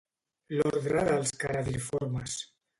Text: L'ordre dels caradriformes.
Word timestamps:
L'ordre 0.59 1.05
dels 1.11 1.35
caradriformes. 1.45 2.43